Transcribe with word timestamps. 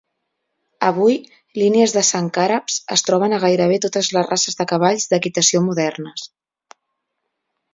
Avui, 0.85 1.17
línies 1.61 1.93
de 1.97 2.01
sang 2.07 2.29
àrabs 2.45 2.77
es 2.95 3.05
troben 3.09 3.37
a 3.37 3.41
gairebé 3.43 3.77
totes 3.85 4.09
les 4.17 4.27
races 4.31 4.59
de 4.63 4.67
cavalls 4.73 5.07
d'equitació 5.13 5.63
modernes. 5.67 6.25